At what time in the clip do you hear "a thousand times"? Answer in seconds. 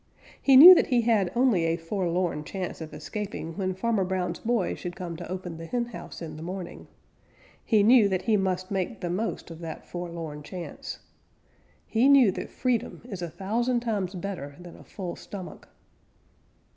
13.21-14.15